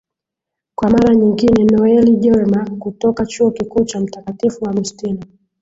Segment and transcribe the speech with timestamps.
[0.75, 5.21] kwa mara nyingine noeli jorma kutoka chuo kikuu cha mtakatifu agustino